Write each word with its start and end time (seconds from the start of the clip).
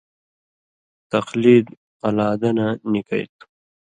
تقلید 1.11 1.65
قلادہ 2.01 2.49
نہ 2.57 2.67
نِکئ 2.91 3.23
تُھو 3.37 3.43